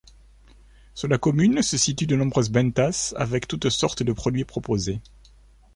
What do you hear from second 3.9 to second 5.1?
de produits proposés.